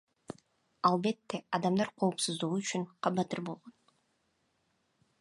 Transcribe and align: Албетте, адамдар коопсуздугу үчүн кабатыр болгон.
Албетте, 0.89 1.41
адамдар 1.59 1.89
коопсуздугу 1.99 2.61
үчүн 2.65 2.83
кабатыр 3.09 3.39
болгон. 3.51 3.73